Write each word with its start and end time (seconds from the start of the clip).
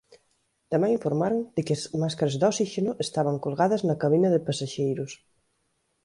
Tamén 0.71 0.95
informaron 0.97 1.39
de 1.55 1.61
que 1.65 1.73
as 1.77 1.83
máscaras 2.03 2.37
de 2.39 2.45
osíxeno 2.51 2.91
estaban 3.05 3.41
colgadas 3.45 3.81
na 3.87 3.99
cabina 4.01 4.29
de 4.31 4.43
pasaxeiros. 4.47 5.11